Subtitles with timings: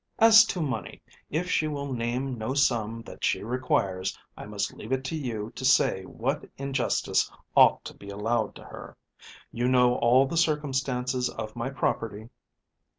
[0.17, 0.99] "As to money,
[1.29, 5.51] if she will name no sum that she requires I must leave it to you
[5.53, 8.97] to say what in justice ought to be allowed to her.
[9.51, 12.29] You know all the circumstances of my property."